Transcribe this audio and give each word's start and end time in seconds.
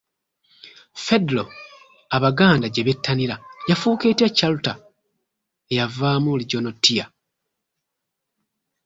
Federo 1.05 1.43
Abaganda 2.15 2.67
gyebettanira 2.73 3.35
yafuuka 3.69 4.05
etya 4.11 4.29
Chalter 4.37 4.77
Eyavaamu 5.71 6.31
“Regional 6.41 6.75
Tier?” 6.83 7.09